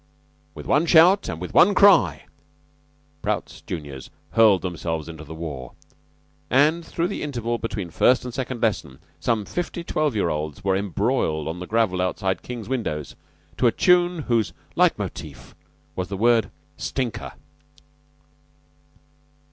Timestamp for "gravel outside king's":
11.67-12.67